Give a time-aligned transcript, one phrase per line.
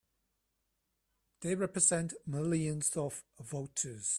[1.41, 4.09] They represent millions of voters!